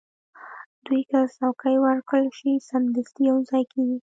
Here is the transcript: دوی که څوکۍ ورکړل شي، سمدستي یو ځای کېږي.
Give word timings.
دوی 0.85 1.01
که 1.09 1.19
څوکۍ 1.35 1.75
ورکړل 1.85 2.27
شي، 2.37 2.51
سمدستي 2.69 3.21
یو 3.29 3.37
ځای 3.49 3.63
کېږي. 3.73 3.97